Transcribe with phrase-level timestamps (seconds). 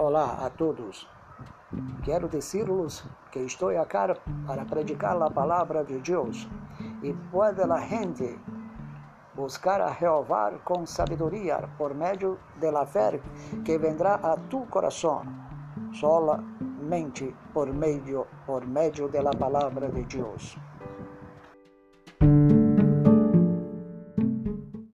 [0.00, 1.06] Olá a todos.
[2.02, 6.48] Quero dizer-lhes que estou aqui para predicar a palavra de Deus
[7.02, 8.38] e pode a gente
[9.34, 13.20] buscar a Jeová com sabedoria por meio da fé
[13.62, 15.20] que vendrá a tu coração,
[15.92, 20.56] solamente por meio por meio da palavra de Deus.